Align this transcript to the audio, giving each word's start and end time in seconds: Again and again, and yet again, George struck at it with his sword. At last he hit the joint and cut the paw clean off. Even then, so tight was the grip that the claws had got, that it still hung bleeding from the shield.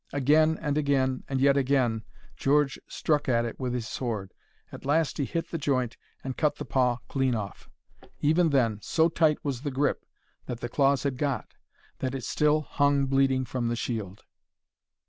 Again 0.13 0.57
and 0.59 0.79
again, 0.79 1.23
and 1.29 1.39
yet 1.39 1.55
again, 1.55 2.01
George 2.35 2.79
struck 2.87 3.29
at 3.29 3.45
it 3.45 3.59
with 3.59 3.71
his 3.75 3.87
sword. 3.87 4.33
At 4.71 4.83
last 4.83 5.19
he 5.19 5.25
hit 5.25 5.51
the 5.51 5.59
joint 5.59 5.95
and 6.23 6.35
cut 6.35 6.55
the 6.55 6.65
paw 6.65 6.97
clean 7.07 7.35
off. 7.35 7.69
Even 8.19 8.49
then, 8.49 8.79
so 8.81 9.09
tight 9.09 9.37
was 9.45 9.61
the 9.61 9.69
grip 9.69 10.03
that 10.47 10.59
the 10.59 10.69
claws 10.69 11.03
had 11.03 11.17
got, 11.19 11.53
that 11.99 12.15
it 12.15 12.23
still 12.23 12.61
hung 12.61 13.05
bleeding 13.05 13.45
from 13.45 13.67
the 13.67 13.75
shield. 13.75 14.23